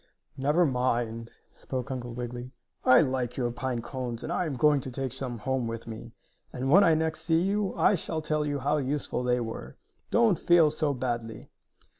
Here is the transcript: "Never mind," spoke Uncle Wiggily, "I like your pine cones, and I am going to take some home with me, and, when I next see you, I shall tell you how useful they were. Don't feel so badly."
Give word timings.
"Never 0.35 0.65
mind," 0.65 1.29
spoke 1.51 1.91
Uncle 1.91 2.15
Wiggily, 2.15 2.53
"I 2.83 3.01
like 3.01 3.37
your 3.37 3.51
pine 3.51 3.83
cones, 3.83 4.23
and 4.23 4.33
I 4.33 4.47
am 4.47 4.55
going 4.55 4.79
to 4.81 4.89
take 4.89 5.13
some 5.13 5.37
home 5.37 5.67
with 5.67 5.85
me, 5.85 6.11
and, 6.51 6.71
when 6.71 6.83
I 6.83 6.95
next 6.95 7.21
see 7.21 7.41
you, 7.41 7.75
I 7.75 7.93
shall 7.93 8.19
tell 8.23 8.43
you 8.43 8.57
how 8.57 8.77
useful 8.77 9.21
they 9.21 9.39
were. 9.39 9.77
Don't 10.09 10.39
feel 10.39 10.71
so 10.71 10.95
badly." 10.95 11.51